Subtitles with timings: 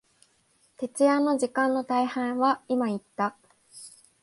[0.77, 3.37] 徹夜の時間の大半は、今言った、